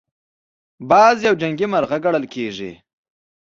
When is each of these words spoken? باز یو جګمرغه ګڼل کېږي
باز 0.89 1.15
یو 1.27 1.33
جګمرغه 1.41 1.97
ګڼل 2.05 2.25
کېږي 2.33 2.71